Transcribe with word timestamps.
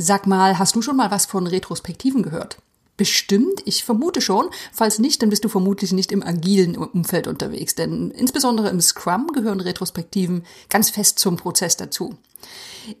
Sag 0.00 0.28
mal, 0.28 0.60
hast 0.60 0.76
du 0.76 0.80
schon 0.80 0.96
mal 0.96 1.10
was 1.10 1.26
von 1.26 1.48
Retrospektiven 1.48 2.22
gehört? 2.22 2.58
Bestimmt, 2.96 3.62
ich 3.64 3.82
vermute 3.82 4.20
schon. 4.20 4.46
Falls 4.72 5.00
nicht, 5.00 5.20
dann 5.20 5.30
bist 5.30 5.44
du 5.44 5.48
vermutlich 5.48 5.92
nicht 5.92 6.12
im 6.12 6.22
agilen 6.22 6.76
Umfeld 6.76 7.26
unterwegs, 7.26 7.74
denn 7.74 8.12
insbesondere 8.12 8.68
im 8.68 8.80
Scrum 8.80 9.32
gehören 9.32 9.58
Retrospektiven 9.58 10.44
ganz 10.68 10.90
fest 10.90 11.18
zum 11.18 11.36
Prozess 11.36 11.76
dazu. 11.76 12.16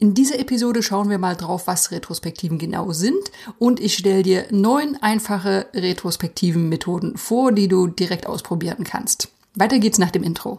In 0.00 0.14
dieser 0.14 0.40
Episode 0.40 0.82
schauen 0.82 1.08
wir 1.08 1.18
mal 1.18 1.36
drauf, 1.36 1.68
was 1.68 1.92
Retrospektiven 1.92 2.58
genau 2.58 2.90
sind 2.90 3.30
und 3.60 3.78
ich 3.78 3.94
stelle 3.94 4.24
dir 4.24 4.46
neun 4.50 4.96
einfache 5.00 5.66
Retrospektiven 5.74 6.68
Methoden 6.68 7.16
vor, 7.16 7.52
die 7.52 7.68
du 7.68 7.86
direkt 7.86 8.26
ausprobieren 8.26 8.82
kannst. 8.82 9.28
Weiter 9.54 9.78
geht's 9.78 9.98
nach 9.98 10.10
dem 10.10 10.24
Intro. 10.24 10.58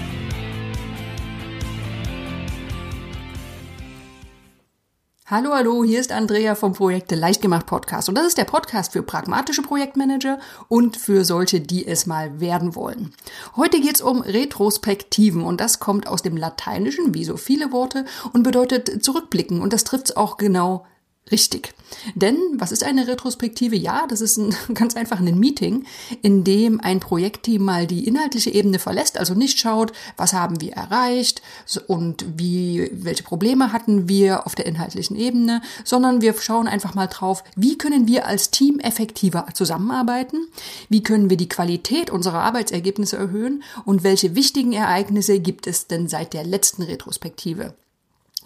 Hallo, 5.31 5.51
hallo, 5.53 5.85
hier 5.85 6.01
ist 6.01 6.11
Andrea 6.11 6.55
vom 6.55 6.73
Projekte 6.73 7.15
Leichtgemacht 7.15 7.65
Podcast 7.65 8.09
und 8.09 8.15
das 8.15 8.27
ist 8.27 8.37
der 8.37 8.43
Podcast 8.43 8.91
für 8.91 9.01
pragmatische 9.01 9.61
Projektmanager 9.61 10.39
und 10.67 10.97
für 10.97 11.23
solche, 11.23 11.61
die 11.61 11.87
es 11.87 12.05
mal 12.05 12.41
werden 12.41 12.75
wollen. 12.75 13.13
Heute 13.55 13.79
geht's 13.79 14.01
um 14.01 14.19
Retrospektiven 14.19 15.43
und 15.43 15.61
das 15.61 15.79
kommt 15.79 16.05
aus 16.05 16.21
dem 16.21 16.35
Lateinischen, 16.35 17.13
wie 17.13 17.23
so 17.23 17.37
viele 17.37 17.71
Worte, 17.71 18.03
und 18.33 18.43
bedeutet 18.43 19.05
zurückblicken 19.05 19.61
und 19.61 19.71
das 19.71 19.85
trifft's 19.85 20.17
auch 20.17 20.35
genau 20.35 20.85
Richtig. 21.29 21.73
Denn 22.15 22.37
was 22.55 22.71
ist 22.71 22.83
eine 22.83 23.07
Retrospektive? 23.07 23.75
Ja, 23.75 24.05
das 24.07 24.21
ist 24.21 24.37
ein, 24.37 24.55
ganz 24.73 24.95
einfach 24.95 25.19
ein 25.19 25.39
Meeting, 25.39 25.85
in 26.21 26.43
dem 26.43 26.81
ein 26.81 26.99
Projektteam 26.99 27.63
mal 27.63 27.85
die 27.87 28.07
inhaltliche 28.07 28.49
Ebene 28.49 28.79
verlässt, 28.79 29.17
also 29.17 29.33
nicht 29.33 29.59
schaut, 29.59 29.93
was 30.17 30.33
haben 30.33 30.59
wir 30.61 30.73
erreicht 30.73 31.41
und 31.87 32.25
wie, 32.37 32.89
welche 32.93 33.23
Probleme 33.23 33.71
hatten 33.71 34.09
wir 34.09 34.45
auf 34.45 34.55
der 34.55 34.65
inhaltlichen 34.65 35.15
Ebene, 35.15 35.61
sondern 35.83 36.21
wir 36.21 36.33
schauen 36.33 36.67
einfach 36.67 36.95
mal 36.95 37.07
drauf, 37.07 37.43
wie 37.55 37.77
können 37.77 38.07
wir 38.07 38.25
als 38.25 38.51
Team 38.51 38.79
effektiver 38.79 39.47
zusammenarbeiten, 39.53 40.47
wie 40.89 41.03
können 41.03 41.29
wir 41.29 41.37
die 41.37 41.49
Qualität 41.49 42.09
unserer 42.09 42.41
Arbeitsergebnisse 42.41 43.17
erhöhen 43.17 43.63
und 43.85 44.03
welche 44.03 44.35
wichtigen 44.35 44.73
Ereignisse 44.73 45.39
gibt 45.39 45.67
es 45.67 45.87
denn 45.87 46.07
seit 46.07 46.33
der 46.33 46.43
letzten 46.43 46.83
Retrospektive. 46.83 47.73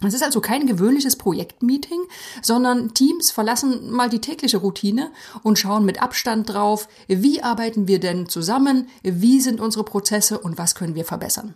Es 0.04 0.14
ist 0.14 0.24
also 0.24 0.42
kein 0.42 0.68
gewöhnliches 0.68 1.16
Projektmeeting, 1.16 2.00
sondern 2.42 2.94
Teams 2.94 3.32
verlassen 3.32 3.92
mal 3.92 4.10
die 4.10 4.20
tägliche 4.20 4.58
Routine 4.58 5.12
und 5.42 5.58
schauen 5.58 5.86
mit 5.86 6.02
Abstand 6.02 6.50
drauf, 6.50 6.88
wie 7.08 7.42
arbeiten 7.42 7.88
wir 7.88 8.00
denn 8.00 8.28
zusammen, 8.28 8.88
wie 9.04 9.40
sind 9.40 9.62
unsere 9.62 9.86
Prozesse 9.86 10.40
und 10.40 10.58
was 10.58 10.76
können 10.76 10.96
wir 10.96 11.06
verbessern. 11.06 11.56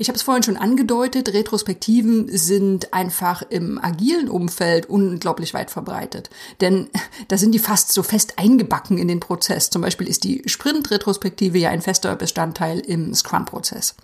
Ich 0.00 0.08
habe 0.08 0.16
es 0.16 0.22
vorhin 0.22 0.44
schon 0.44 0.56
angedeutet, 0.56 1.32
Retrospektiven 1.32 2.28
sind 2.28 2.94
einfach 2.94 3.42
im 3.42 3.82
agilen 3.82 4.28
Umfeld 4.28 4.88
unglaublich 4.88 5.54
weit 5.54 5.72
verbreitet. 5.72 6.30
Denn 6.60 6.88
da 7.26 7.36
sind 7.36 7.50
die 7.50 7.58
fast 7.58 7.90
so 7.90 8.04
fest 8.04 8.34
eingebacken 8.36 8.98
in 8.98 9.08
den 9.08 9.18
Prozess. 9.18 9.70
Zum 9.70 9.82
Beispiel 9.82 10.06
ist 10.06 10.22
die 10.22 10.44
Sprint-Retrospektive 10.46 11.58
ja 11.58 11.70
ein 11.70 11.82
fester 11.82 12.14
Bestandteil 12.14 12.78
im 12.78 13.12
Scrum-Prozess. 13.12 13.96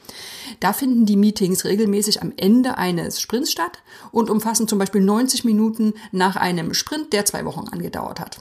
Da 0.58 0.72
finden 0.72 1.06
die 1.06 1.16
Meetings 1.16 1.64
regelmäßig 1.64 2.22
am 2.22 2.32
Ende 2.36 2.76
eines 2.76 3.20
Sprints 3.20 3.52
statt 3.52 3.78
und 4.10 4.30
umfassen 4.30 4.66
zum 4.66 4.80
Beispiel 4.80 5.00
90 5.00 5.44
Minuten 5.44 5.94
nach 6.10 6.34
einem 6.34 6.74
Sprint, 6.74 7.12
der 7.12 7.24
zwei 7.24 7.44
Wochen 7.44 7.68
angedauert 7.68 8.18
hat. 8.18 8.38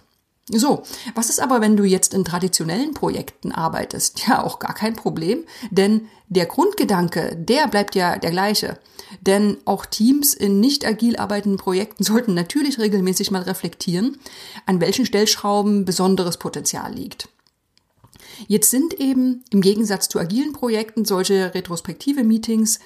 So, 0.50 0.84
was 1.16 1.30
ist 1.30 1.40
aber, 1.40 1.62
wenn 1.62 1.78
du 1.78 1.86
jetzt 1.86 2.14
in 2.14 2.26
traditionellen 2.26 2.94
Projekten 2.94 3.54
arbeitest? 3.54 4.28
Ja, 4.28 4.44
auch 4.44 4.60
gar 4.60 4.74
kein 4.74 4.96
Problem, 4.96 5.46
denn 5.72 6.10
der 6.28 6.46
Grundgedanke, 6.48 7.36
der 7.38 7.68
bleibt 7.68 7.96
ja 7.96 8.18
der 8.18 8.32
gleiche. 8.32 8.78
Denn 9.22 9.58
auch 9.66 9.86
Teams 9.86 10.34
in 10.34 10.60
nicht 10.60 10.86
agil 10.86 11.16
arbeitenden 11.16 11.60
Projekten 11.60 12.04
sollten 12.04 12.34
natürlich 12.34 12.78
regelmäßig 12.78 13.32
mal 13.32 13.44
reflektieren, 13.44 14.18
an 14.66 14.82
welchen 14.82 15.06
Stellschrauben 15.06 15.86
besonderes 15.86 16.38
Potenzial 16.38 16.94
liegt. 16.94 17.30
Jetzt 18.48 18.72
sind 18.72 18.94
eben 19.00 19.44
im 19.50 19.62
Gegensatz 19.62 20.10
zu 20.10 20.20
agilen 20.20 20.54
Projekten 20.54 21.06
solche 21.06 21.54
retrospektive 21.54 22.24
Meetings 22.24 22.80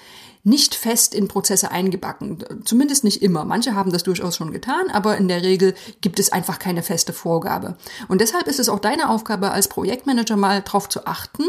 nicht 0.44 0.74
fest 0.74 1.14
in 1.14 1.28
Prozesse 1.28 1.70
eingebacken. 1.70 2.38
Zumindest 2.64 3.04
nicht 3.04 3.22
immer. 3.22 3.44
Manche 3.44 3.74
haben 3.74 3.92
das 3.92 4.02
durchaus 4.02 4.36
schon 4.36 4.52
getan, 4.52 4.90
aber 4.92 5.16
in 5.18 5.28
der 5.28 5.42
Regel 5.42 5.74
gibt 6.00 6.18
es 6.18 6.32
einfach 6.32 6.58
keine 6.58 6.82
feste 6.82 7.12
Vorgabe. 7.12 7.76
Und 8.08 8.20
deshalb 8.20 8.46
ist 8.46 8.58
es 8.58 8.68
auch 8.68 8.78
deine 8.78 9.10
Aufgabe 9.10 9.50
als 9.50 9.68
Projektmanager 9.68 10.36
mal 10.36 10.62
darauf 10.62 10.88
zu 10.88 11.06
achten, 11.06 11.44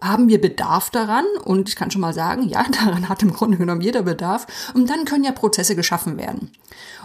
haben 0.00 0.28
wir 0.28 0.40
Bedarf 0.40 0.90
daran? 0.90 1.26
Und 1.44 1.68
ich 1.68 1.76
kann 1.76 1.90
schon 1.90 2.00
mal 2.00 2.14
sagen, 2.14 2.48
ja, 2.48 2.64
daran 2.84 3.08
hat 3.08 3.22
im 3.22 3.32
Grunde 3.32 3.58
genommen 3.58 3.82
jeder 3.82 4.02
Bedarf. 4.02 4.46
Und 4.74 4.88
dann 4.88 5.04
können 5.04 5.24
ja 5.24 5.32
Prozesse 5.32 5.76
geschaffen 5.76 6.16
werden. 6.16 6.50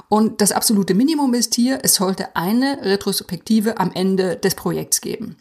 Und 0.07 0.41
das 0.41 0.51
absolute 0.51 0.93
Minimum 0.93 1.33
ist 1.33 1.55
hier, 1.55 1.79
es 1.83 1.95
sollte 1.95 2.35
eine 2.35 2.79
Retrospektive 2.81 3.79
am 3.79 3.91
Ende 3.91 4.37
des 4.37 4.55
Projekts 4.55 5.01
geben. 5.01 5.35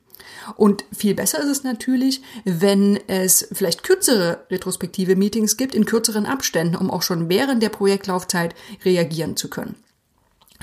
Und 0.56 0.84
viel 0.96 1.14
besser 1.14 1.40
ist 1.40 1.48
es 1.48 1.64
natürlich, 1.64 2.22
wenn 2.44 2.98
es 3.06 3.48
vielleicht 3.52 3.82
kürzere 3.82 4.44
retrospektive 4.50 5.16
Meetings 5.16 5.56
gibt 5.56 5.74
in 5.74 5.84
kürzeren 5.86 6.26
Abständen, 6.26 6.76
um 6.76 6.90
auch 6.90 7.02
schon 7.02 7.28
während 7.28 7.62
der 7.62 7.68
Projektlaufzeit 7.68 8.54
reagieren 8.84 9.36
zu 9.36 9.48
können. 9.48 9.76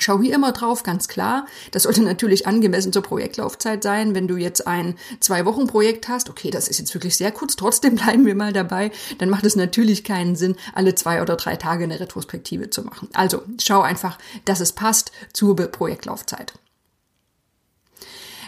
Schau 0.02 0.20
hier 0.20 0.34
immer 0.34 0.52
drauf, 0.52 0.82
ganz 0.82 1.08
klar. 1.08 1.46
Das 1.72 1.84
sollte 1.84 2.02
natürlich 2.02 2.48
angemessen 2.48 2.92
zur 2.92 3.04
Projektlaufzeit 3.04 3.84
sein. 3.84 4.16
Wenn 4.16 4.28
du 4.28 4.36
jetzt 4.36 4.66
ein 4.66 4.96
Zwei-Wochen-Projekt 5.20 6.08
hast, 6.08 6.30
okay, 6.30 6.50
das 6.50 6.70
ist 6.70 6.80
jetzt 6.80 6.94
wirklich 6.96 7.18
sehr 7.18 7.32
kurz, 7.32 7.56
trotzdem 7.56 7.96
bleiben 7.98 8.26
wir 8.26 8.34
mal 8.34 8.52
dabei, 8.52 8.92
dann 9.20 9.30
macht 9.30 9.46
es 9.46 9.56
natürlich 9.56 10.04
keinen 10.04 10.36
Sinn, 10.36 10.56
alle 10.74 10.96
zwei 10.96 11.22
oder 11.22 11.36
drei 11.36 11.56
Tage 11.56 11.84
eine 11.84 12.00
Retrospektive 12.00 12.72
zu 12.72 12.82
machen. 12.82 13.10
Also 13.14 13.44
schau 13.62 13.82
einfach, 13.82 14.18
dass 14.46 14.60
es 14.60 14.72
passt 14.72 15.12
zur 15.34 15.56
Projektlaufzeit. 15.56 16.54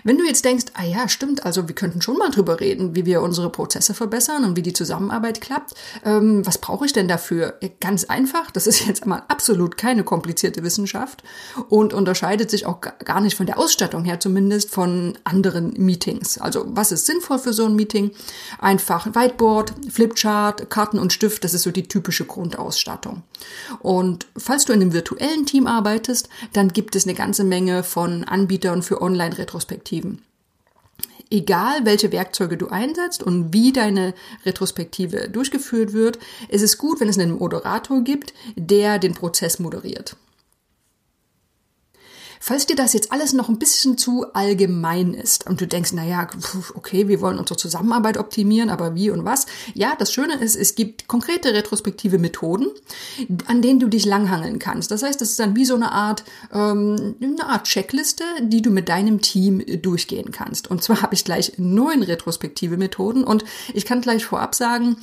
Wenn 0.04 0.18
du 0.18 0.26
jetzt 0.26 0.44
denkst, 0.44 0.66
ah 0.74 0.84
ja, 0.84 1.08
stimmt, 1.08 1.46
also 1.46 1.68
wir 1.68 1.76
könnten 1.76 2.02
schon 2.02 2.18
mal 2.18 2.30
drüber 2.30 2.60
reden, 2.60 2.96
wie 2.96 3.06
wir 3.06 3.22
unsere 3.22 3.50
Prozesse 3.50 3.94
verbessern 3.94 4.44
und 4.44 4.58
wie 4.58 4.62
die 4.62 4.74
Zusammenarbeit 4.74 5.40
klappt, 5.40 5.74
ähm, 6.04 6.46
was 6.46 6.58
brauche 6.58 6.86
ich 6.86 6.94
denn 6.94 7.08
dafür? 7.08 7.58
Ganz 7.80 8.04
einfach, 8.06 8.52
das 8.52 8.68
ist 8.68 8.86
jetzt 8.86 9.04
einmal 9.04 9.24
absolut 9.30 9.78
keine 9.78 10.04
komplizierte 10.04 10.64
Wissenschaft 10.64 11.24
und 11.70 11.94
unterscheidet 11.94 12.50
sich 12.50 12.66
auch 12.66 12.82
gar 12.82 13.22
nicht 13.22 13.38
von 13.38 13.46
der 13.46 13.58
Ausstattung 13.58 14.04
her 14.04 14.20
zumindest 14.20 14.72
von 14.72 15.18
anderen 15.24 15.74
Meetings. 15.78 16.38
Also 16.38 16.66
was 16.68 16.92
ist 16.92 17.06
sinnvoll 17.06 17.40
für 17.40 17.54
so 17.54 17.66
ein 17.66 17.76
Meeting? 17.76 18.12
Einfach 18.60 19.08
Whiteboard, 19.08 19.74
Flipchart, 19.90 20.70
Karten 20.70 21.00
und 21.00 21.14
Stift, 21.14 21.46
das 21.46 21.54
ist 21.54 21.64
so 21.64 21.72
die 21.72 21.88
typische 21.88 22.26
Grundausstattung. 22.26 23.24
Und 23.80 24.28
falls 24.38 24.66
du 24.66 24.74
in 24.74 24.82
einem 24.82 24.94
virtuellen 24.94 25.46
Team 25.46 25.68
arbeitest, 25.68 26.30
dann 26.52 26.70
gibt 26.70 26.96
es 26.96 27.06
eine 27.06 27.14
ganze 27.14 27.44
Menge 27.44 27.84
von 27.84 28.24
Anbietern 28.26 28.84
für 28.84 29.02
Online-Retrospektiven. 29.02 29.93
Retrospektiven. 29.94 30.22
Egal, 31.30 31.86
welche 31.86 32.12
Werkzeuge 32.12 32.58
du 32.58 32.68
einsetzt 32.68 33.24
und 33.24 33.54
wie 33.54 33.72
deine 33.72 34.14
Retrospektive 34.46 35.30
durchgeführt 35.30 35.94
wird, 35.94 36.20
ist 36.50 36.62
es 36.62 36.78
gut, 36.78 37.00
wenn 37.00 37.10
es 37.10 37.18
einen 37.18 37.38
Moderator 37.38 38.02
gibt, 38.02 38.34
der 38.56 39.00
den 39.00 39.14
Prozess 39.14 39.58
moderiert. 39.58 40.16
Falls 42.46 42.66
dir 42.66 42.76
das 42.76 42.92
jetzt 42.92 43.14
alles 43.14 43.32
noch 43.32 43.48
ein 43.48 43.58
bisschen 43.58 43.98
zu 43.98 44.26
allgemein 44.34 45.14
ist 45.14 45.48
und 45.48 45.62
du 45.62 45.66
denkst, 45.66 45.92
na 45.94 46.04
ja, 46.04 46.28
okay, 46.74 47.08
wir 47.08 47.22
wollen 47.22 47.40
unsere 47.40 47.56
Zusammenarbeit 47.56 48.18
optimieren, 48.18 48.70
aber 48.70 48.96
wie 48.96 49.12
und 49.12 49.24
was? 49.24 49.46
Ja, 49.76 49.94
das 49.98 50.12
Schöne 50.12 50.34
ist, 50.34 50.58
es 50.58 50.76
gibt 50.76 51.08
konkrete 51.08 51.54
retrospektive 51.54 52.18
Methoden, 52.18 52.68
an 53.46 53.62
denen 53.62 53.80
du 53.80 53.88
dich 53.88 54.06
langhangeln 54.06 54.60
kannst. 54.60 54.92
Das 54.92 55.04
heißt, 55.04 55.22
das 55.22 55.30
ist 55.30 55.40
dann 55.40 55.56
wie 55.56 55.64
so 55.64 55.76
eine 55.76 55.94
Art, 55.94 56.26
ähm, 56.52 57.16
eine 57.22 57.46
Art 57.46 57.64
Checkliste, 57.64 58.26
die 58.42 58.62
du 58.62 58.72
mit 58.72 58.90
deinem 58.90 59.22
Team 59.22 59.64
durchgehen 59.82 60.32
kannst. 60.34 60.70
Und 60.70 60.84
zwar 60.84 61.02
habe 61.02 61.16
ich 61.16 61.24
gleich 61.24 61.54
neun 61.56 62.04
retrospektive 62.04 62.76
Methoden 62.76 63.24
und 63.24 63.46
ich 63.74 63.86
kann 63.86 64.02
gleich 64.02 64.26
vorab 64.26 64.54
sagen, 64.54 64.98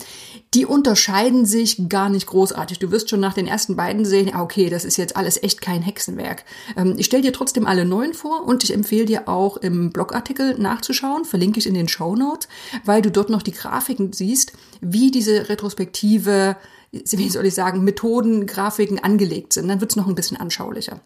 die 0.52 0.66
unterscheiden 0.66 1.46
sich 1.46 1.88
gar 1.88 2.10
nicht 2.10 2.26
großartig. 2.26 2.80
Du 2.80 2.90
wirst 2.90 3.08
schon 3.08 3.20
nach 3.20 3.32
den 3.32 3.46
ersten 3.46 3.76
beiden 3.76 4.04
sehen, 4.04 4.36
okay, 4.36 4.68
das 4.68 4.84
ist 4.84 4.98
jetzt 4.98 5.16
alles 5.16 5.42
echt 5.42 5.62
kein 5.62 5.80
Hexenwerk. 5.80 6.44
Ähm, 6.76 6.96
ich 6.98 7.06
stelle 7.06 7.22
dir 7.22 7.29
trotzdem 7.32 7.66
alle 7.66 7.84
neun 7.84 8.14
vor 8.14 8.44
und 8.44 8.64
ich 8.64 8.72
empfehle 8.72 9.04
dir 9.04 9.28
auch 9.28 9.56
im 9.56 9.90
Blogartikel 9.90 10.58
nachzuschauen, 10.58 11.24
verlinke 11.24 11.58
ich 11.58 11.66
in 11.66 11.74
den 11.74 11.88
Show 11.88 12.14
Notes, 12.16 12.48
weil 12.84 13.02
du 13.02 13.10
dort 13.10 13.30
noch 13.30 13.42
die 13.42 13.52
Grafiken 13.52 14.12
siehst, 14.12 14.52
wie 14.80 15.10
diese 15.10 15.48
Retrospektive, 15.48 16.56
wie 16.92 17.28
soll 17.28 17.46
ich 17.46 17.54
sagen, 17.54 17.84
Methoden, 17.84 18.46
Grafiken 18.46 18.98
angelegt 18.98 19.52
sind. 19.52 19.68
Dann 19.68 19.80
wird 19.80 19.92
es 19.92 19.96
noch 19.96 20.06
ein 20.06 20.14
bisschen 20.14 20.36
anschaulicher. 20.36 21.00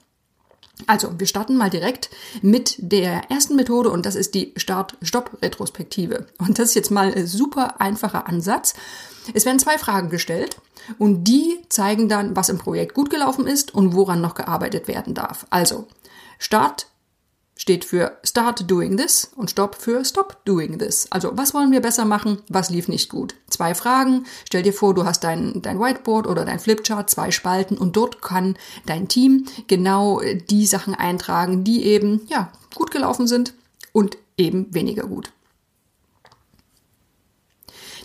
Also, 0.87 1.19
wir 1.19 1.27
starten 1.27 1.57
mal 1.57 1.71
direkt 1.71 2.11
mit 2.43 2.77
der 2.79 3.31
ersten 3.31 3.55
Methode 3.55 3.91
und 3.91 4.07
das 4.07 4.17
ist 4.17 4.35
die 4.35 4.53
Start-Stopp-Retrospektive. 4.57 6.27
Und 6.39 6.59
das 6.59 6.71
ist 6.71 6.75
jetzt 6.75 6.91
mal 6.91 7.15
ein 7.15 7.27
super 7.27 7.81
einfacher 7.81 8.27
Ansatz. 8.29 8.75
Es 9.33 9.47
werden 9.47 9.61
zwei 9.61 9.79
Fragen 9.79 10.11
gestellt 10.11 10.59
und 10.99 11.25
die 11.25 11.61
zeigen 11.69 12.09
dann, 12.09 12.35
was 12.35 12.49
im 12.49 12.59
Projekt 12.59 12.95
gut 12.95 13.09
gelaufen 13.09 13.47
ist 13.47 13.73
und 13.73 13.95
woran 13.95 14.21
noch 14.21 14.35
gearbeitet 14.35 14.89
werden 14.89 15.15
darf. 15.15 15.47
Also, 15.49 15.87
Start 16.39 16.87
steht 17.57 17.85
für 17.85 18.19
Start 18.25 18.69
doing 18.71 18.97
this 18.97 19.31
und 19.37 19.51
Stop 19.51 19.77
für 19.77 20.05
Stop 20.05 20.45
doing 20.45 20.79
this. 20.79 21.07
Also 21.11 21.31
was 21.35 21.55
wollen 21.55 21.73
wir 21.73 21.81
besser 21.81 22.05
machen, 22.05 22.43
was 22.49 22.71
lief 22.71 22.89
nicht 22.89 23.09
gut. 23.09 23.35
Zwei 23.49 23.75
Fragen. 23.75 24.27
Stell 24.45 24.63
dir 24.63 24.73
vor, 24.73 24.95
du 24.95 25.05
hast 25.05 25.25
dein, 25.25 25.63
dein 25.63 25.81
Whiteboard 25.81 26.27
oder 26.27 26.45
dein 26.45 26.59
Flipchart, 26.59 27.11
zwei 27.11 27.31
Spalten 27.31 27.79
und 27.79 27.97
dort 27.97 28.23
kann 28.23 28.57
dein 28.87 29.09
Team 29.09 29.47
genau 29.67 30.21
die 30.51 30.67
Sachen 30.67 30.95
eintragen, 30.95 31.65
die 31.65 31.85
eben 31.85 32.23
ja 32.29 32.53
gut 32.75 32.91
gelaufen 32.91 33.27
sind 33.27 33.55
und 33.93 34.19
eben 34.37 34.75
weniger 34.75 35.05
gut. 35.05 35.31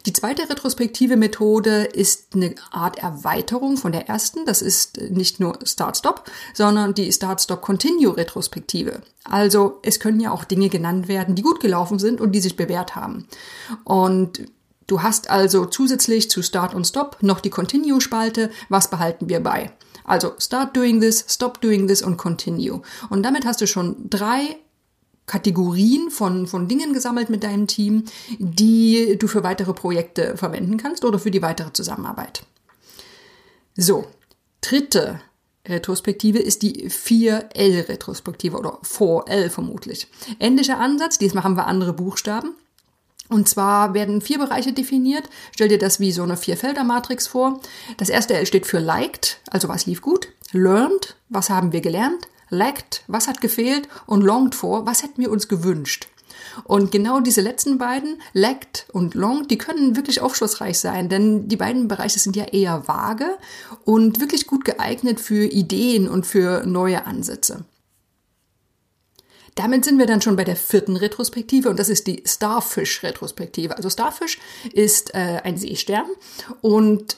Die 0.06 0.13
zweite 0.13 0.50
retrospektive 0.50 1.18
Methode 1.18 1.84
ist 1.84 2.36
eine 2.36 2.56
Art 2.72 2.98
Erweiterung 2.98 3.78
von 3.78 3.92
der 3.92 4.07
ersten. 4.07 4.46
Das 4.46 4.62
ist 4.62 5.00
nicht 5.10 5.40
nur 5.40 5.60
Start-Stop, 5.63 6.24
sondern 6.54 6.94
die 6.94 7.12
Start-Stop-Continue-Retrospektive. 7.12 9.01
Also 9.24 9.80
es 9.84 10.00
können 10.00 10.19
ja 10.19 10.31
auch 10.31 10.44
Dinge 10.44 10.69
genannt 10.69 11.07
werden, 11.07 11.36
die 11.36 11.42
gut 11.42 11.60
gelaufen 11.60 12.00
sind 12.00 12.22
und 12.22 12.31
die 12.31 12.42
sich 12.42 12.56
bewährt 12.56 12.96
haben. 12.96 13.28
Und 13.84 14.46
du 14.88 15.01
hast 15.01 15.30
also 15.30 15.66
zusätzlich 15.66 16.30
zu 16.30 16.42
Start 16.42 16.74
und 16.74 16.88
Stop 16.88 17.18
noch 17.22 17.40
die 17.40 17.50
Continue-Spalte. 17.50 18.50
Was 18.69 18.90
behalten 18.90 19.30
wir 19.30 19.42
bei? 19.42 19.72
Also 20.04 20.34
Start 20.40 20.75
doing 20.75 21.02
this, 21.02 21.25
Stop 21.28 21.62
doing 21.62 21.88
this 21.88 22.02
und 22.02 22.18
Continue. 22.18 22.81
Und 23.10 23.24
damit 23.24 23.45
hast 23.45 23.62
du 23.62 23.68
schon 23.68 24.10
drei 24.10 24.57
Kategorien 25.30 26.10
von, 26.10 26.48
von 26.48 26.68
Dingen 26.68 26.92
gesammelt 26.92 27.30
mit 27.30 27.44
deinem 27.44 27.68
Team, 27.68 28.06
die 28.40 29.16
du 29.20 29.28
für 29.28 29.44
weitere 29.44 29.74
Projekte 29.74 30.36
verwenden 30.36 30.78
kannst 30.78 31.06
oder 31.06 31.20
für 31.20 31.30
die 31.30 31.44
weitere 31.44 31.72
Zusammenarbeit. 31.72 32.42
So, 33.78 34.08
dritte 34.60 35.22
Retrospektive 35.68 36.40
ist 36.40 36.64
die 36.64 36.90
4L-Retrospektive 36.90 38.58
oder 38.58 38.80
4L 38.81 39.52
vermutlich. 39.52 40.08
Ähnlicher 40.40 40.80
Ansatz, 40.80 41.20
diesmal 41.20 41.44
haben 41.44 41.58
wir 41.58 41.68
andere 41.68 41.94
Buchstaben. 41.94 42.56
Und 43.30 43.48
zwar 43.48 43.94
werden 43.94 44.22
vier 44.22 44.40
Bereiche 44.40 44.74
definiert. 44.74 45.30
Stell 45.52 45.68
dir 45.68 45.78
das 45.78 46.00
wie 46.00 46.12
so 46.12 46.24
eine 46.24 46.38
Vierfelder-Matrix 46.38 47.28
vor. 47.28 47.60
Das 47.98 48.10
erste 48.10 48.34
L 48.34 48.48
steht 48.48 48.66
für 48.66 48.80
liked, 48.80 49.42
also 49.52 49.70
was 49.70 49.86
lief 49.86 50.02
gut. 50.02 50.30
Learned, 50.54 51.16
was 51.30 51.52
haben 51.52 51.72
wir 51.72 51.81
gelernt 51.81 52.28
lacked, 52.50 53.04
was 53.07 53.28
hat 53.28 53.42
gefehlt 53.42 53.88
und 54.06 54.22
longed 54.22 54.56
for, 54.56 54.86
was 54.86 55.04
hätten 55.04 55.22
wir 55.22 55.31
uns 55.31 55.48
gewünscht. 55.48 56.07
Und 56.63 56.92
genau 56.92 57.19
diese 57.19 57.42
letzten 57.42 57.78
beiden, 57.78 58.22
lacked 58.34 58.88
und 58.92 59.13
longed, 59.13 59.51
die 59.51 59.57
können 59.57 59.96
wirklich 59.96 60.22
aufschlussreich 60.22 60.80
sein, 60.80 61.10
denn 61.10 61.48
die 61.48 61.56
beiden 61.56 61.88
Bereiche 61.88 62.19
sind 62.19 62.36
ja 62.36 62.46
eher 62.46 62.88
vage 62.88 63.38
und 63.86 64.19
wirklich 64.19 64.48
gut 64.48 64.66
geeignet 64.66 65.19
für 65.19 65.46
Ideen 65.46 66.07
und 66.07 66.25
für 66.25 66.66
neue 66.66 67.06
Ansätze. 67.06 67.66
Damit 69.56 69.84
sind 69.84 69.98
wir 70.00 70.06
dann 70.06 70.22
schon 70.22 70.38
bei 70.38 70.45
der 70.45 70.56
vierten 70.56 70.95
Retrospektive 70.95 71.69
und 71.69 71.80
das 71.80 71.90
ist 71.90 72.07
die 72.07 72.24
Starfish-Retrospektive. 72.25 73.75
Also 73.75 73.90
Starfish 73.90 74.40
ist 74.72 75.13
äh, 75.13 75.42
ein 75.44 75.57
Seestern 75.57 76.06
und 76.62 77.18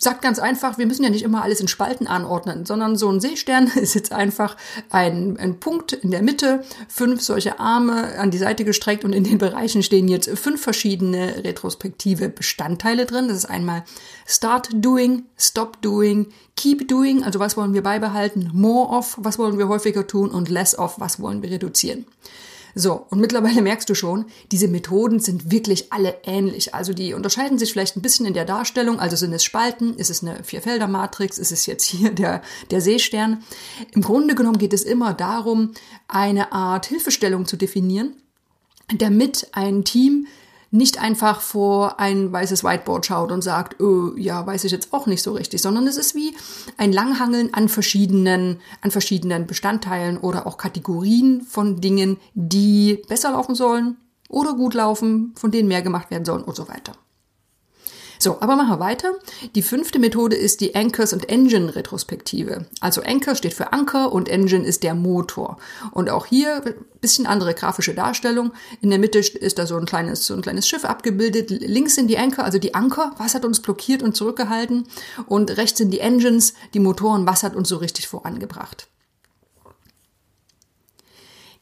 sagt 0.00 0.22
ganz 0.22 0.38
einfach, 0.38 0.78
wir 0.78 0.86
müssen 0.86 1.04
ja 1.04 1.10
nicht 1.10 1.22
immer 1.22 1.42
alles 1.42 1.60
in 1.60 1.68
Spalten 1.68 2.06
anordnen, 2.06 2.64
sondern 2.64 2.96
so 2.96 3.10
ein 3.10 3.20
Seestern 3.20 3.66
ist 3.74 3.94
jetzt 3.94 4.12
einfach 4.12 4.56
ein, 4.88 5.36
ein 5.38 5.60
Punkt 5.60 5.92
in 5.92 6.10
der 6.10 6.22
Mitte, 6.22 6.64
fünf 6.88 7.20
solche 7.20 7.60
Arme 7.60 8.18
an 8.18 8.30
die 8.30 8.38
Seite 8.38 8.64
gestreckt 8.64 9.04
und 9.04 9.12
in 9.12 9.24
den 9.24 9.36
Bereichen 9.38 9.82
stehen 9.82 10.08
jetzt 10.08 10.30
fünf 10.38 10.62
verschiedene 10.62 11.44
retrospektive 11.44 12.30
Bestandteile 12.30 13.04
drin. 13.04 13.28
Das 13.28 13.36
ist 13.36 13.46
einmal 13.46 13.84
Start 14.26 14.70
Doing, 14.72 15.24
Stop 15.36 15.82
Doing, 15.82 16.28
Keep 16.56 16.88
Doing, 16.88 17.22
also 17.22 17.38
was 17.38 17.56
wollen 17.58 17.74
wir 17.74 17.82
beibehalten, 17.82 18.50
More 18.54 18.96
of, 18.96 19.16
was 19.20 19.38
wollen 19.38 19.58
wir 19.58 19.68
häufiger 19.68 20.06
tun 20.06 20.30
und 20.30 20.48
Less 20.48 20.78
of, 20.78 20.98
was 21.00 21.20
wollen 21.20 21.42
wir 21.42 21.50
reduzieren. 21.50 22.06
So, 22.78 23.06
und 23.08 23.20
mittlerweile 23.20 23.62
merkst 23.62 23.88
du 23.88 23.94
schon, 23.94 24.26
diese 24.52 24.68
Methoden 24.68 25.18
sind 25.18 25.50
wirklich 25.50 25.94
alle 25.94 26.18
ähnlich. 26.24 26.74
Also 26.74 26.92
die 26.92 27.14
unterscheiden 27.14 27.58
sich 27.58 27.72
vielleicht 27.72 27.96
ein 27.96 28.02
bisschen 28.02 28.26
in 28.26 28.34
der 28.34 28.44
Darstellung. 28.44 29.00
Also 29.00 29.16
sind 29.16 29.32
es 29.32 29.44
Spalten, 29.44 29.94
ist 29.96 30.10
es 30.10 30.22
eine 30.22 30.44
Vierfelder-Matrix, 30.44 31.38
ist 31.38 31.52
es 31.52 31.64
jetzt 31.64 31.84
hier 31.84 32.10
der, 32.10 32.42
der 32.70 32.82
Seestern. 32.82 33.42
Im 33.92 34.02
Grunde 34.02 34.34
genommen 34.34 34.58
geht 34.58 34.74
es 34.74 34.82
immer 34.82 35.14
darum, 35.14 35.72
eine 36.06 36.52
Art 36.52 36.84
Hilfestellung 36.84 37.46
zu 37.46 37.56
definieren, 37.56 38.12
damit 38.94 39.48
ein 39.52 39.84
Team 39.84 40.26
nicht 40.70 41.00
einfach 41.00 41.40
vor 41.40 42.00
ein 42.00 42.32
weißes 42.32 42.64
Whiteboard 42.64 43.06
schaut 43.06 43.32
und 43.32 43.42
sagt, 43.42 43.80
oh, 43.80 44.12
ja, 44.16 44.46
weiß 44.46 44.64
ich 44.64 44.72
jetzt 44.72 44.92
auch 44.92 45.06
nicht 45.06 45.22
so 45.22 45.32
richtig, 45.32 45.62
sondern 45.62 45.86
es 45.86 45.96
ist 45.96 46.14
wie 46.14 46.34
ein 46.76 46.92
Langhangeln 46.92 47.54
an 47.54 47.68
verschiedenen, 47.68 48.60
an 48.80 48.90
verschiedenen 48.90 49.46
Bestandteilen 49.46 50.18
oder 50.18 50.46
auch 50.46 50.58
Kategorien 50.58 51.42
von 51.42 51.80
Dingen, 51.80 52.18
die 52.34 53.02
besser 53.08 53.32
laufen 53.32 53.54
sollen 53.54 53.96
oder 54.28 54.54
gut 54.54 54.74
laufen, 54.74 55.32
von 55.36 55.50
denen 55.50 55.68
mehr 55.68 55.82
gemacht 55.82 56.10
werden 56.10 56.24
sollen 56.24 56.44
und 56.44 56.56
so 56.56 56.68
weiter. 56.68 56.92
So, 58.18 58.40
aber 58.40 58.56
machen 58.56 58.70
wir 58.70 58.80
weiter. 58.80 59.14
Die 59.54 59.62
fünfte 59.62 59.98
Methode 59.98 60.36
ist 60.36 60.60
die 60.60 60.74
Anchors 60.74 61.12
und 61.12 61.28
Engine 61.28 61.74
Retrospektive. 61.74 62.66
Also 62.80 63.02
Anchor 63.02 63.34
steht 63.34 63.54
für 63.54 63.72
Anker 63.72 64.12
und 64.12 64.28
Engine 64.28 64.66
ist 64.66 64.82
der 64.82 64.94
Motor. 64.94 65.58
Und 65.92 66.10
auch 66.10 66.26
hier 66.26 66.62
bisschen 67.00 67.26
andere 67.26 67.54
grafische 67.54 67.94
Darstellung. 67.94 68.52
In 68.80 68.90
der 68.90 68.98
Mitte 68.98 69.18
ist 69.18 69.58
da 69.58 69.66
so 69.66 69.76
ein 69.76 69.86
kleines, 69.86 70.26
so 70.26 70.34
ein 70.34 70.42
kleines 70.42 70.66
Schiff 70.66 70.84
abgebildet. 70.84 71.50
Links 71.50 71.94
sind 71.94 72.08
die 72.08 72.18
Anchor, 72.18 72.44
also 72.44 72.58
die 72.58 72.74
Anker, 72.74 73.12
was 73.18 73.34
hat 73.34 73.44
uns 73.44 73.60
blockiert 73.60 74.02
und 74.02 74.16
zurückgehalten. 74.16 74.88
Und 75.26 75.56
rechts 75.56 75.78
sind 75.78 75.92
die 75.92 76.00
Engines, 76.00 76.54
die 76.74 76.80
Motoren, 76.80 77.26
was 77.26 77.42
hat 77.42 77.54
uns 77.54 77.68
so 77.68 77.76
richtig 77.76 78.08
vorangebracht. 78.08 78.88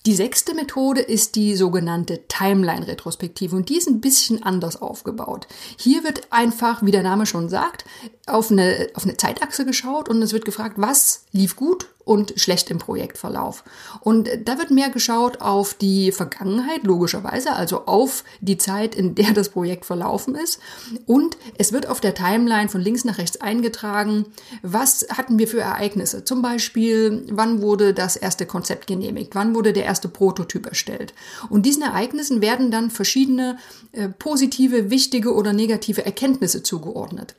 Die 0.06 0.14
sechste 0.14 0.54
Methode 0.54 1.00
ist 1.00 1.34
die 1.34 1.56
sogenannte 1.56 2.28
Timeline-Retrospektive 2.28 3.56
und 3.56 3.70
die 3.70 3.78
ist 3.78 3.88
ein 3.88 4.02
bisschen 4.02 4.42
anders 4.42 4.80
aufgebaut. 4.82 5.46
Hier 5.78 6.04
wird 6.04 6.30
einfach, 6.30 6.82
wie 6.82 6.90
der 6.90 7.02
Name 7.02 7.24
schon 7.24 7.48
sagt, 7.48 7.86
auf 8.26 8.50
eine, 8.50 8.88
auf 8.94 9.04
eine 9.04 9.16
Zeitachse 9.16 9.64
geschaut 9.64 10.10
und 10.10 10.20
es 10.20 10.34
wird 10.34 10.44
gefragt, 10.44 10.74
was 10.76 11.24
lief 11.32 11.56
gut 11.56 11.88
und 12.04 12.34
schlecht 12.36 12.70
im 12.70 12.78
Projektverlauf. 12.78 13.64
Und 14.00 14.28
da 14.44 14.58
wird 14.58 14.70
mehr 14.70 14.90
geschaut 14.90 15.40
auf 15.40 15.74
die 15.74 16.12
Vergangenheit, 16.12 16.84
logischerweise, 16.84 17.52
also 17.52 17.86
auf 17.86 18.24
die 18.40 18.58
Zeit, 18.58 18.94
in 18.94 19.14
der 19.14 19.32
das 19.32 19.48
Projekt 19.48 19.86
verlaufen 19.86 20.34
ist. 20.34 20.60
Und 21.06 21.36
es 21.58 21.72
wird 21.72 21.88
auf 21.88 22.00
der 22.00 22.14
Timeline 22.14 22.68
von 22.68 22.80
links 22.80 23.04
nach 23.04 23.18
rechts 23.18 23.40
eingetragen, 23.40 24.26
was 24.62 25.06
hatten 25.10 25.38
wir 25.38 25.48
für 25.48 25.60
Ereignisse. 25.60 26.24
Zum 26.24 26.42
Beispiel, 26.42 27.26
wann 27.30 27.62
wurde 27.62 27.94
das 27.94 28.16
erste 28.16 28.46
Konzept 28.46 28.86
genehmigt, 28.86 29.34
wann 29.34 29.54
wurde 29.54 29.72
der 29.72 29.84
erste 29.84 30.08
Prototyp 30.08 30.66
erstellt. 30.66 31.14
Und 31.48 31.64
diesen 31.66 31.82
Ereignissen 31.82 32.42
werden 32.42 32.70
dann 32.70 32.90
verschiedene 32.90 33.58
äh, 33.92 34.08
positive, 34.08 34.90
wichtige 34.90 35.34
oder 35.34 35.52
negative 35.52 36.04
Erkenntnisse 36.04 36.62
zugeordnet. 36.62 37.34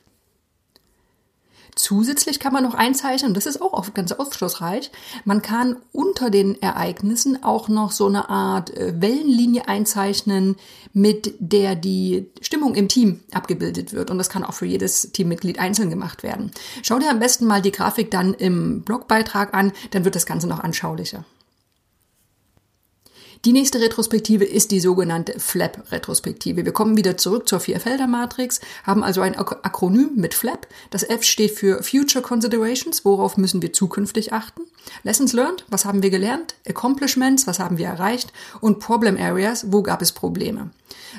Zusätzlich 1.76 2.40
kann 2.40 2.54
man 2.54 2.64
noch 2.64 2.72
einzeichnen, 2.72 3.34
das 3.34 3.44
ist 3.44 3.60
auch 3.60 3.92
ganz 3.92 4.10
aufschlussreich, 4.10 4.90
man 5.26 5.42
kann 5.42 5.76
unter 5.92 6.30
den 6.30 6.60
Ereignissen 6.62 7.44
auch 7.44 7.68
noch 7.68 7.92
so 7.92 8.06
eine 8.06 8.30
Art 8.30 8.74
äh, 8.74 8.94
Wellenlinie 8.98 9.68
einzeichnen, 9.68 10.56
mit 10.94 11.34
der 11.38 11.76
die 11.76 12.30
Stimmung 12.40 12.74
im 12.74 12.88
Team 12.88 13.20
abgebildet 13.30 13.92
wird. 13.92 14.10
Und 14.10 14.16
das 14.16 14.30
kann 14.30 14.42
auch 14.42 14.54
für 14.54 14.64
jedes 14.64 15.12
Teammitglied 15.12 15.58
einzeln 15.58 15.90
gemacht 15.90 16.22
werden. 16.22 16.50
Schau 16.82 16.98
dir 16.98 17.10
am 17.10 17.18
besten 17.18 17.44
mal 17.44 17.60
die 17.60 17.72
Grafik 17.72 18.10
dann 18.10 18.32
im 18.32 18.80
Blogbeitrag 18.80 19.52
an, 19.52 19.72
dann 19.90 20.06
wird 20.06 20.14
das 20.14 20.24
Ganze 20.24 20.46
noch 20.46 20.60
anschaulicher. 20.60 21.26
Die 23.46 23.52
nächste 23.52 23.80
Retrospektive 23.80 24.44
ist 24.44 24.72
die 24.72 24.80
sogenannte 24.80 25.38
FLAP-Retrospektive. 25.38 26.64
Wir 26.64 26.72
kommen 26.72 26.96
wieder 26.96 27.16
zurück 27.16 27.48
zur 27.48 27.60
Vierfelder-Matrix, 27.60 28.60
haben 28.82 29.04
also 29.04 29.20
ein 29.20 29.36
Akronym 29.36 30.10
mit 30.16 30.34
FLAP. 30.34 30.66
Das 30.90 31.04
F 31.04 31.22
steht 31.22 31.52
für 31.52 31.80
Future 31.84 32.24
Considerations, 32.24 33.04
worauf 33.04 33.36
müssen 33.36 33.62
wir 33.62 33.72
zukünftig 33.72 34.32
achten. 34.32 34.62
Lessons 35.02 35.32
learned, 35.32 35.64
was 35.68 35.84
haben 35.84 36.02
wir 36.02 36.10
gelernt? 36.10 36.54
Accomplishments, 36.68 37.46
was 37.46 37.58
haben 37.58 37.78
wir 37.78 37.86
erreicht? 37.86 38.32
Und 38.60 38.80
Problem 38.80 39.16
Areas, 39.16 39.72
wo 39.72 39.82
gab 39.82 40.02
es 40.02 40.12
Probleme? 40.12 40.70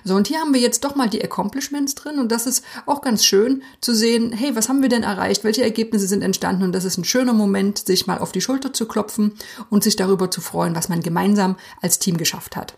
So, 0.04 0.16
und 0.16 0.28
hier 0.28 0.40
haben 0.40 0.54
wir 0.54 0.62
jetzt 0.62 0.84
doch 0.84 0.96
mal 0.96 1.10
die 1.10 1.24
Accomplishments 1.24 1.96
drin 1.96 2.20
und 2.20 2.32
das 2.32 2.46
ist 2.46 2.64
auch 2.86 3.02
ganz 3.02 3.26
schön 3.26 3.64
zu 3.82 3.94
sehen, 3.94 4.32
hey, 4.32 4.56
was 4.56 4.70
haben 4.70 4.82
wir 4.82 4.90
denn 4.90 5.04
erreicht? 5.04 5.44
Welche 5.44 5.64
Ergebnisse 5.64 6.08
sind 6.08 6.22
entstanden? 6.22 6.64
Und 6.64 6.74
das 6.74 6.86
ist 6.86 6.98
ein 6.98 7.04
schöner 7.04 7.34
Moment, 7.34 7.80
sich 7.80 8.08
mal 8.08 8.20
auf 8.20 8.32
die 8.32 8.42
Schulter 8.42 8.74
zu 8.74 8.88
klopfen 8.88 9.34
und 9.70 9.84
sich 9.84 9.96
darüber 9.96 10.30
zu 10.32 10.42
freuen, 10.42 10.76
was 10.76 10.90
man 10.90 11.02
gemeinsam 11.02 11.58
als 11.82 12.00
Team 12.00 12.18
geschafft 12.18 12.56
hat. 12.56 12.76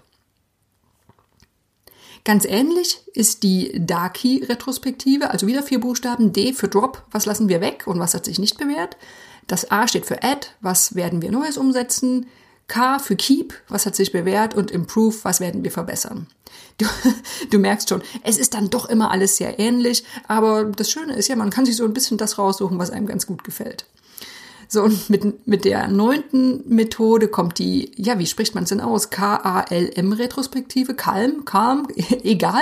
Ganz 2.26 2.46
ähnlich 2.46 3.02
ist 3.14 3.44
die 3.44 3.72
Darky-Retrospektive, 3.76 5.32
also 5.32 5.48
wieder 5.48 5.64
vier 5.64 5.80
Buchstaben 5.80 6.34
D 6.34 6.54
für 6.54 6.68
Drop, 6.68 7.04
was 7.12 7.26
lassen 7.26 7.50
wir 7.50 7.62
weg 7.62 7.88
und 7.88 8.00
was 8.00 8.14
hat 8.14 8.26
sich 8.26 8.40
nicht 8.40 8.58
bewährt. 8.58 8.98
Das 9.48 9.72
A 9.72 9.88
steht 9.88 10.06
für 10.06 10.22
Add, 10.22 10.48
was 10.62 10.96
werden 10.96 11.22
wir 11.22 11.32
Neues 11.32 11.58
umsetzen? 11.58 12.28
K 12.68 13.00
für 13.00 13.16
Keep, 13.16 13.54
was 13.68 13.86
hat 13.86 13.96
sich 13.96 14.12
bewährt? 14.12 14.54
Und 14.54 14.70
Improve, 14.70 15.16
was 15.24 15.40
werden 15.40 15.64
wir 15.64 15.72
verbessern? 15.72 16.28
Du, 16.78 16.86
du 17.50 17.58
merkst 17.58 17.90
schon, 17.90 18.04
es 18.24 18.38
ist 18.38 18.54
dann 18.54 18.70
doch 18.70 18.88
immer 18.88 19.12
alles 19.12 19.38
sehr 19.38 19.60
ähnlich, 19.60 20.04
aber 20.28 20.66
das 20.66 20.92
Schöne 20.92 21.16
ist 21.16 21.28
ja, 21.28 21.36
man 21.36 21.50
kann 21.50 21.66
sich 21.66 21.76
so 21.76 21.84
ein 21.84 21.94
bisschen 21.94 22.18
das 22.18 22.38
raussuchen, 22.38 22.78
was 22.78 22.92
einem 22.92 23.08
ganz 23.08 23.26
gut 23.26 23.44
gefällt. 23.44 23.86
So, 24.72 24.84
und 24.84 25.10
mit, 25.10 25.48
mit 25.48 25.66
der 25.66 25.88
neunten 25.88 26.64
Methode 26.68 27.28
kommt 27.28 27.58
die, 27.58 27.92
ja, 27.96 28.20
wie 28.20 28.28
spricht 28.28 28.54
man 28.54 28.66
es 28.66 28.70
denn 28.70 28.82
aus? 28.82 29.10
K-A-L-M-Retrospektive, 29.10 30.94
Calm, 30.94 31.44
Calm, 31.44 31.88
egal. 32.24 32.62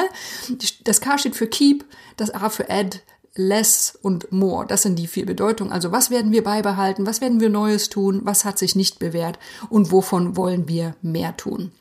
Das 0.85 1.01
K 1.01 1.17
steht 1.17 1.35
für 1.35 1.47
Keep, 1.47 1.83
das 2.15 2.33
A 2.33 2.49
für 2.49 2.69
Add, 2.69 3.01
less 3.35 3.99
und 4.01 4.31
more. 4.31 4.65
Das 4.65 4.83
sind 4.83 4.97
die 4.97 5.07
vier 5.07 5.25
Bedeutungen. 5.25 5.73
Also 5.73 5.91
was 5.91 6.09
werden 6.09 6.31
wir 6.31 6.45
beibehalten? 6.45 7.05
Was 7.05 7.19
werden 7.19 7.41
wir 7.41 7.49
Neues 7.49 7.89
tun? 7.89 8.21
Was 8.23 8.45
hat 8.45 8.57
sich 8.57 8.77
nicht 8.77 8.99
bewährt? 8.99 9.37
Und 9.69 9.91
wovon 9.91 10.37
wollen 10.37 10.69
wir 10.69 10.95
mehr 11.01 11.35
tun? 11.35 11.73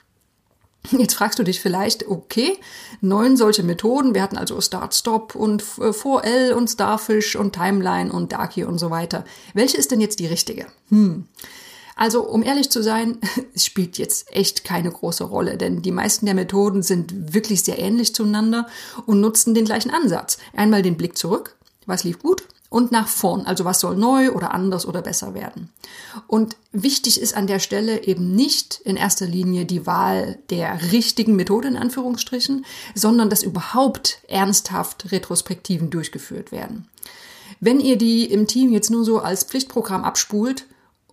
Jetzt 0.99 1.15
fragst 1.15 1.39
du 1.39 1.43
dich 1.43 1.61
vielleicht, 1.61 2.09
okay, 2.09 2.59
neun 3.01 3.37
solche 3.37 3.63
Methoden. 3.63 4.15
Wir 4.15 4.23
hatten 4.23 4.37
also 4.37 4.61
Start, 4.61 4.95
Stop 4.95 5.35
und 5.35 5.63
4L 5.63 6.53
und 6.53 6.69
Starfish 6.69 7.37
und 7.37 7.53
Timeline 7.55 8.13
und 8.13 8.33
Darky 8.33 8.65
und 8.65 8.79
so 8.79 8.91
weiter. 8.91 9.25
Welche 9.55 9.77
ist 9.77 9.91
denn 9.91 10.01
jetzt 10.01 10.21
die 10.21 10.27
richtige? 10.27 10.67
Hm. 10.91 11.27
Also, 11.99 12.29
um 12.29 12.43
ehrlich 12.43 12.71
zu 12.71 12.83
sein, 12.83 13.19
es 13.55 13.65
spielt 13.65 13.99
jetzt 13.99 14.31
echt 14.35 14.65
keine 14.65 14.91
große 14.91 15.25
Rolle, 15.25 15.57
denn 15.57 15.83
die 15.83 15.93
meisten 15.93 16.27
der 16.27 16.35
Methoden 16.35 16.83
sind 16.83 17.35
wirklich 17.35 17.65
sehr 17.65 17.79
ähnlich 17.79 18.15
zueinander 18.15 18.67
und 19.07 19.21
nutzen 19.21 19.55
den 19.55 19.65
gleichen 19.65 19.91
Ansatz. 19.91 20.39
Einmal 20.55 20.83
den 20.83 20.97
Blick 20.97 21.17
zurück, 21.17 21.57
was 21.87 22.05
lief 22.05 22.19
gut, 22.19 22.45
und 22.69 22.93
nach 22.93 23.09
vorn, 23.09 23.47
also 23.47 23.65
was 23.65 23.81
soll 23.81 23.97
neu 23.97 24.33
oder 24.33 24.53
anders 24.53 24.87
oder 24.87 25.03
besser 25.03 25.35
werden. 25.35 25.71
Und 26.27 26.57
wichtig 26.73 27.21
ist 27.21 27.37
an 27.37 27.47
der 27.47 27.59
Stelle 27.59 28.05
eben 28.05 28.35
nicht 28.35 28.81
in 28.85 28.97
erster 28.97 29.27
Linie 29.27 29.65
die 29.65 29.87
Wahl 29.87 30.39
der 30.51 30.93
richtigen 30.93 31.37
Methode 31.37 31.69
in 31.69 31.77
Anführungsstrichen, 31.77 32.65
sondern 32.95 33.31
dass 33.31 33.43
überhaupt 33.43 34.19
ernsthaft 34.29 35.13
Retrospektiven 35.13 35.91
durchgeführt 35.91 36.53
werden. 36.53 36.89
Wenn 37.61 37.81
ihr 37.81 37.97
die 37.97 38.25
im 38.25 38.47
Team 38.47 38.73
jetzt 38.73 38.91
nur 38.91 39.05
so 39.05 39.21
als 39.21 39.45
Pflichtprogramm 39.45 40.05
abspult, 40.05 40.67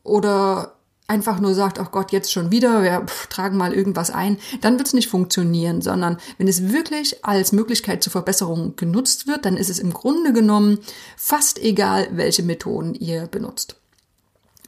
oder 0.04 0.76
einfach 1.08 1.40
nur 1.40 1.54
sagt, 1.54 1.80
ach 1.80 1.92
Gott, 1.92 2.12
jetzt 2.12 2.32
schon 2.32 2.52
wieder, 2.52 2.82
wir 2.84 3.06
tragen 3.30 3.58
mal 3.58 3.74
irgendwas 3.74 4.10
ein, 4.10 4.38
dann 4.62 4.78
wird 4.78 4.88
es 4.88 4.94
nicht 4.94 5.10
funktionieren, 5.10 5.82
sondern 5.82 6.18
wenn 6.38 6.48
es 6.48 6.72
wirklich 6.72 7.26
als 7.26 7.52
Möglichkeit 7.52 8.04
zur 8.04 8.12
Verbesserung 8.12 8.76
genutzt 8.76 9.28
wird, 9.28 9.46
dann 9.46 9.58
ist 9.58 9.70
es 9.70 9.80
im 9.80 9.94
Grunde 9.94 10.34
genommen 10.34 10.80
fast 11.18 11.60
egal, 11.60 12.08
welche 12.12 12.44
Methoden 12.44 12.94
ihr 12.96 13.28
benutzt. 13.28 13.76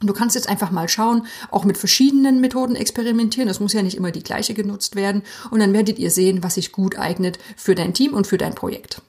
Du 0.02 0.12
kannst 0.12 0.36
jetzt 0.36 0.48
einfach 0.48 0.70
mal 0.70 0.90
schauen, 0.90 1.26
auch 1.50 1.64
mit 1.64 1.78
verschiedenen 1.78 2.42
Methoden 2.42 2.76
experimentieren. 2.76 3.48
Es 3.48 3.60
muss 3.60 3.72
ja 3.72 3.82
nicht 3.82 3.96
immer 3.96 4.10
die 4.10 4.22
gleiche 4.22 4.52
genutzt 4.52 4.94
werden. 4.94 5.22
Und 5.50 5.60
dann 5.60 5.72
werdet 5.72 5.98
ihr 5.98 6.10
sehen, 6.10 6.42
was 6.42 6.56
sich 6.56 6.70
gut 6.70 6.98
eignet 6.98 7.38
für 7.56 7.74
dein 7.74 7.94
Team 7.94 8.12
und 8.12 8.26
für 8.26 8.36
dein 8.36 8.54
Projekt. 8.54 9.00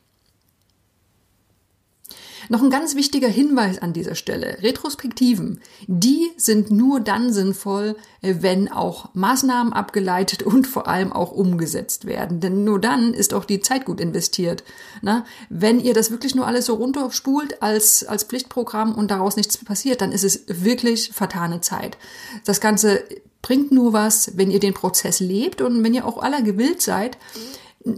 Noch 2.50 2.62
ein 2.62 2.70
ganz 2.70 2.96
wichtiger 2.96 3.28
Hinweis 3.28 3.80
an 3.80 3.94
dieser 3.94 4.16
Stelle. 4.16 4.58
Retrospektiven, 4.62 5.60
die 5.88 6.32
sind 6.38 6.72
nur 6.72 7.00
dann 7.00 7.34
sinnvoll, 7.34 7.96
äh, 8.22 8.36
wenn 8.40 8.72
auch 8.72 9.14
Maßnahmen 9.14 9.74
abgeleitet 9.74 10.44
und 10.44 10.68
vor 10.68 10.88
allem 10.88 11.12
auch 11.12 11.32
umgesetzt 11.32 12.06
werden. 12.06 12.40
Denn 12.40 12.64
nur 12.64 12.80
dann 12.80 13.14
ist 13.14 13.34
auch 13.34 13.46
die 13.46 13.60
Zeit 13.60 13.86
gut 13.86 14.00
investiert. 14.00 14.64
Na, 15.02 15.26
wenn 15.50 15.80
ihr 15.80 15.94
das 15.94 16.12
wirklich 16.12 16.36
nur 16.36 16.48
alles 16.48 16.66
so 16.66 16.76
runterspult 16.76 17.62
als, 17.62 18.04
als 18.06 18.24
Pflichtprogramm 18.24 18.96
und 18.96 19.12
daraus 19.12 19.36
nichts 19.36 19.58
passiert, 19.58 20.02
dann 20.02 20.12
ist 20.12 20.24
es 20.24 20.44
wirklich 20.48 21.12
vertane 21.14 21.62
Zeit. 21.62 21.98
Das 22.46 22.62
Ganze 22.62 23.04
bringt 23.42 23.72
nur 23.72 23.94
was, 23.94 24.38
wenn 24.38 24.52
ihr 24.52 24.60
den 24.60 24.74
Prozess 24.74 25.20
lebt 25.20 25.62
und 25.62 25.84
wenn 25.84 25.94
ihr 25.94 26.06
auch 26.06 26.22
aller 26.22 26.42
gewillt 26.42 26.82
seid, 26.82 27.18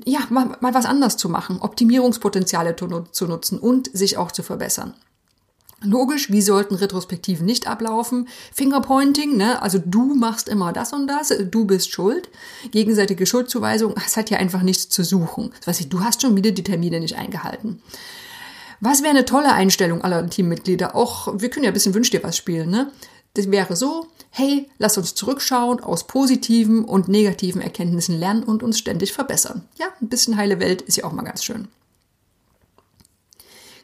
ja, 0.05 0.19
mal, 0.29 0.58
mal 0.62 0.74
was 0.74 0.86
anders 0.86 1.17
zu 1.17 1.29
machen, 1.29 1.60
Optimierungspotenziale 1.60 2.75
zu, 2.75 3.25
nutzen 3.27 3.60
und 3.60 3.89
sich 3.93 4.17
auch 4.17 4.31
zu 4.31 4.43
verbessern. 4.43 4.93
Logisch, 5.81 6.29
wie 6.29 6.41
sollten 6.41 6.75
Retrospektiven 6.75 7.46
nicht 7.46 7.67
ablaufen? 7.67 8.27
Fingerpointing, 8.53 9.38
ne? 9.38 9.62
Also 9.62 9.79
du 9.84 10.13
machst 10.13 10.50
immer 10.50 10.74
das 10.74 10.91
und 10.91 11.08
das, 11.08 11.34
du 11.50 11.65
bist 11.65 11.91
schuld. 11.91 12.27
Gegenseitige 12.72 13.25
Schuldzuweisung, 13.25 13.96
es 14.05 14.17
hat 14.17 14.29
ja 14.29 14.39
einfach 14.39 14.62
nichts 14.62 14.89
zu 14.89 15.05
suchen. 15.05 15.53
Das 15.65 15.79
heißt, 15.79 15.91
du 15.91 16.01
hast 16.01 16.22
schon 16.22 16.36
wieder 16.36 16.51
die 16.51 16.63
Termine 16.63 17.00
nicht 17.00 17.17
eingehalten. 17.17 17.81
Was 18.81 19.01
wäre 19.03 19.12
eine 19.12 19.25
tolle 19.25 19.53
Einstellung 19.53 20.01
aller 20.01 20.29
Teammitglieder? 20.29 20.96
Auch, 20.96 21.39
wir 21.39 21.50
können 21.50 21.63
ja 21.63 21.72
ein 21.72 21.74
bisschen 21.74 21.93
Wünsch 21.93 22.10
dir 22.10 22.24
was 22.24 22.36
spielen, 22.36 22.69
ne? 22.69 22.91
Das 23.33 23.51
wäre 23.51 23.75
so, 23.75 24.07
hey, 24.31 24.69
lass 24.77 24.98
uns 24.98 25.15
zurückschauen, 25.15 25.79
aus 25.79 26.07
positiven 26.07 26.83
und 26.83 27.07
negativen 27.07 27.62
Erkenntnissen 27.62 28.17
lernen 28.17 28.43
und 28.43 28.63
uns 28.63 28.79
ständig 28.79 29.13
verbessern. 29.13 29.67
Ja, 29.77 29.88
ein 30.01 30.09
bisschen 30.09 30.36
heile 30.36 30.59
Welt 30.59 30.81
ist 30.81 30.98
ja 30.98 31.03
auch 31.03 31.12
mal 31.12 31.24
ganz 31.24 31.43
schön. 31.43 31.67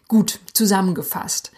Gut, 0.08 0.40
zusammengefasst. 0.54 1.52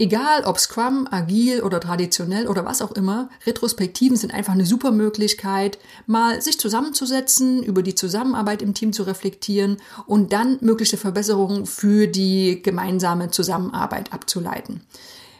Egal 0.00 0.44
ob 0.44 0.60
Scrum, 0.60 1.08
agil 1.10 1.60
oder 1.62 1.80
traditionell 1.80 2.46
oder 2.46 2.64
was 2.64 2.82
auch 2.82 2.92
immer, 2.92 3.30
Retrospektiven 3.44 4.16
sind 4.16 4.32
einfach 4.32 4.52
eine 4.52 4.64
super 4.64 4.92
Möglichkeit, 4.92 5.76
mal 6.06 6.40
sich 6.40 6.60
zusammenzusetzen, 6.60 7.64
über 7.64 7.82
die 7.82 7.96
Zusammenarbeit 7.96 8.62
im 8.62 8.74
Team 8.74 8.92
zu 8.92 9.02
reflektieren 9.02 9.78
und 10.06 10.32
dann 10.32 10.58
mögliche 10.60 10.98
Verbesserungen 10.98 11.66
für 11.66 12.06
die 12.06 12.62
gemeinsame 12.62 13.32
Zusammenarbeit 13.32 14.12
abzuleiten. 14.12 14.82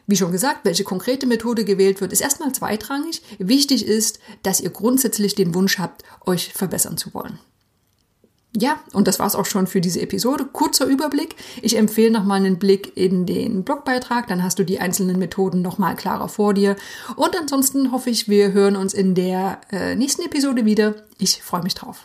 Wie 0.08 0.16
schon 0.16 0.32
gesagt, 0.32 0.64
welche 0.64 0.84
konkrete 0.84 1.26
Methode 1.26 1.66
gewählt 1.66 2.00
wird, 2.00 2.14
ist 2.14 2.22
erstmal 2.22 2.52
zweitrangig. 2.52 3.22
Wichtig 3.38 3.86
ist, 3.86 4.20
dass 4.42 4.58
ihr 4.58 4.70
grundsätzlich 4.70 5.34
den 5.34 5.54
Wunsch 5.54 5.78
habt, 5.78 6.02
euch 6.24 6.54
verbessern 6.54 6.96
zu 6.96 7.12
wollen. 7.12 7.38
Ja, 8.56 8.80
und 8.94 9.06
das 9.06 9.18
war's 9.18 9.34
auch 9.34 9.44
schon 9.44 9.66
für 9.66 9.82
diese 9.82 10.00
Episode. 10.00 10.46
Kurzer 10.46 10.86
Überblick. 10.86 11.36
Ich 11.60 11.76
empfehle 11.76 12.10
nochmal 12.10 12.38
einen 12.38 12.58
Blick 12.58 12.96
in 12.96 13.26
den 13.26 13.64
Blogbeitrag, 13.64 14.26
dann 14.28 14.42
hast 14.42 14.58
du 14.58 14.64
die 14.64 14.80
einzelnen 14.80 15.18
Methoden 15.18 15.60
nochmal 15.60 15.94
klarer 15.94 16.30
vor 16.30 16.54
dir. 16.54 16.76
Und 17.14 17.38
ansonsten 17.38 17.92
hoffe 17.92 18.08
ich, 18.08 18.28
wir 18.28 18.52
hören 18.52 18.76
uns 18.76 18.94
in 18.94 19.14
der 19.14 19.60
äh, 19.70 19.94
nächsten 19.94 20.22
Episode 20.22 20.64
wieder. 20.64 20.94
Ich 21.18 21.42
freue 21.42 21.62
mich 21.62 21.74
drauf. 21.74 22.04